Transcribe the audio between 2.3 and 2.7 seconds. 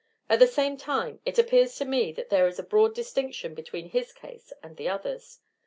is a